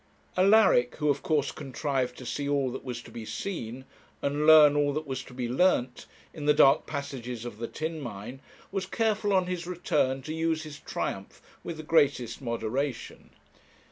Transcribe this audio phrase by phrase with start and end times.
[0.35, 3.85] Alaric, who of course contrived to see all that was to be seen,
[4.23, 7.99] and learn all that was to be learnt, in the dark passages of the tin
[8.01, 8.39] mine,
[8.71, 13.29] was careful on his return to use his triumph with the greatest moderation.